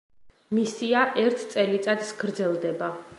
მისია 0.59 1.03
ერთ 1.25 1.45
წელიწადს 1.53 2.13
გაგრძელდება. 2.23 2.93